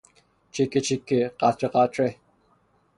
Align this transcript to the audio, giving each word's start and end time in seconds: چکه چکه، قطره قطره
چکه 0.53 0.81
چکه، 0.87 1.31
قطره 1.39 1.69
قطره 1.73 2.09